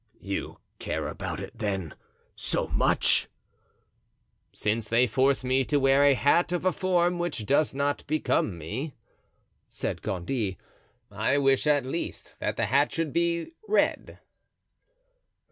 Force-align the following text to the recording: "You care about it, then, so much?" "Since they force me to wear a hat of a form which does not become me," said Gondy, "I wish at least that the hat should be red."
"You 0.19 0.57
care 0.79 1.07
about 1.07 1.39
it, 1.39 1.55
then, 1.55 1.93
so 2.35 2.65
much?" 2.69 3.27
"Since 4.51 4.89
they 4.89 5.05
force 5.05 5.43
me 5.43 5.63
to 5.65 5.79
wear 5.79 6.03
a 6.03 6.15
hat 6.15 6.51
of 6.51 6.65
a 6.65 6.71
form 6.71 7.19
which 7.19 7.45
does 7.45 7.75
not 7.75 8.07
become 8.07 8.57
me," 8.57 8.95
said 9.69 10.01
Gondy, 10.01 10.57
"I 11.11 11.37
wish 11.37 11.67
at 11.67 11.85
least 11.85 12.33
that 12.39 12.57
the 12.57 12.65
hat 12.65 12.91
should 12.91 13.13
be 13.13 13.51
red." 13.67 14.17